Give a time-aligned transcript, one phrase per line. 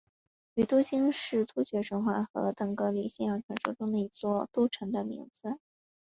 [0.55, 5.59] 于都斤是突厥神话和腾格里信仰传说中的一座都城的名字。